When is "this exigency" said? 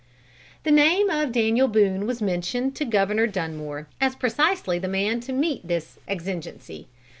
5.67-6.87